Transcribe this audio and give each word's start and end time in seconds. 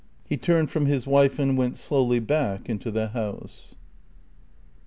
He 0.27 0.35
turned 0.35 0.71
from 0.71 0.87
his 0.87 1.05
wife 1.05 1.37
and 1.37 1.55
went 1.55 1.77
slowly 1.77 2.17
back 2.19 2.67
into 2.67 2.89
the 2.89 3.09
house. 3.09 3.75